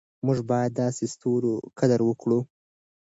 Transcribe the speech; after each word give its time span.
موږ 0.25 0.39
باید 0.49 0.71
د 0.73 0.77
داسې 0.81 1.03
ستورو 1.13 1.53
قدر 1.79 1.99
وکړو. 2.05 2.39